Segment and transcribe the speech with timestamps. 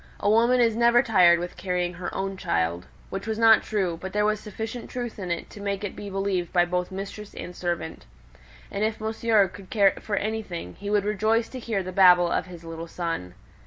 [0.19, 4.13] A woman is never tired with carrying her own child" (which was not true; but
[4.13, 8.07] there was sufficient truth in it to make it believed by both mistress and servant),
[8.71, 12.47] "and if Monsieur could care for anything, he would rejoice to hear the babble of
[12.47, 13.35] his little son."